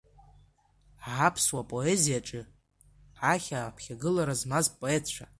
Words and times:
Аԥсуа 1.25 1.69
поезиаҿы 1.69 2.41
ԥахьа 3.15 3.57
аԥхьагылара 3.61 4.35
змаз 4.41 4.65
апоетцәа. 4.71 5.25